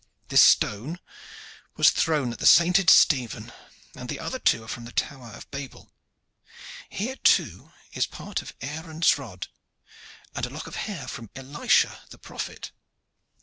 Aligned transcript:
This 0.29 0.41
stone 0.41 0.99
was 1.75 1.91
thrown 1.91 2.33
at 2.33 2.39
the 2.39 2.47
sainted 2.47 2.89
Stephen, 2.89 3.53
and 3.95 4.09
the 4.09 4.19
other 4.19 4.39
two 4.39 4.63
are 4.63 4.67
from 4.67 4.85
the 4.85 4.91
Tower 4.91 5.29
of 5.33 5.51
Babel. 5.51 5.91
Here, 6.89 7.17
too, 7.17 7.71
is 7.93 8.07
part 8.07 8.41
of 8.41 8.55
Aaron's 8.61 9.19
rod, 9.19 9.47
and 10.33 10.43
a 10.43 10.49
lock 10.49 10.65
of 10.65 10.75
hair 10.75 11.07
from 11.07 11.29
Elisha 11.35 12.01
the 12.09 12.17
prophet." 12.17 12.71